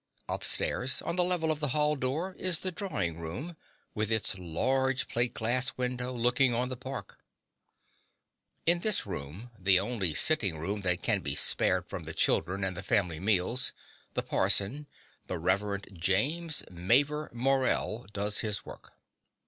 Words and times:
Upstairs, 0.27 1.03
on 1.03 1.15
the 1.15 1.23
level 1.23 1.51
of 1.51 1.59
the 1.59 1.67
hall 1.67 1.95
door, 1.95 2.33
is 2.39 2.57
the 2.65 2.71
drawing 2.71 3.19
room, 3.19 3.55
with 3.93 4.11
its 4.11 4.35
large 4.35 5.07
plate 5.07 5.35
glass 5.35 5.77
window 5.77 6.11
looking 6.11 6.55
on 6.55 6.69
the 6.69 6.75
park. 6.75 7.19
In 8.65 8.79
this 8.79 9.05
room, 9.05 9.51
the 9.59 9.79
only 9.79 10.15
sitting 10.15 10.57
room 10.57 10.81
that 10.81 11.03
can 11.03 11.19
be 11.19 11.35
spared 11.35 11.87
from 11.87 12.05
the 12.05 12.15
children 12.15 12.63
and 12.63 12.75
the 12.75 12.81
family 12.81 13.19
meals, 13.19 13.73
the 14.15 14.23
parson, 14.23 14.87
the 15.27 15.37
Reverend 15.37 15.87
James 15.93 16.63
Mavor 16.71 17.29
Morell 17.31 18.07
does 18.11 18.39
his 18.39 18.65
work. 18.65 18.93